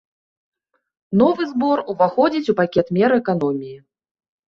[1.23, 3.77] Новы збор ўваходзіць у пакет мер эканоміі.